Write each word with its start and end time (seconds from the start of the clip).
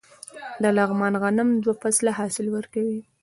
د 0.61 0.63
لغمان 0.77 1.13
غنم 1.21 1.49
دوه 1.63 1.73
فصله 1.81 2.11
حاصل 2.19 2.45
ورکوي. 2.55 2.99